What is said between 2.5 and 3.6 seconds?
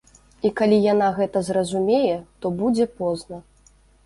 будзе позна.